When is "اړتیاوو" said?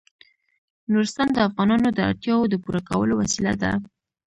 2.09-2.49